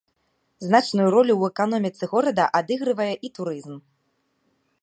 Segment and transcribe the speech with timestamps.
[0.67, 3.75] Значную ролю ў эканоміцы горада адыгрывае і турызм.